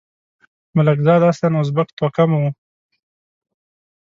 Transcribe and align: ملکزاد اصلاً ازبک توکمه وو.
ملکزاد 0.77 1.21
اصلاً 1.31 1.49
ازبک 1.61 1.87
توکمه 1.97 2.37
وو. 2.41 2.49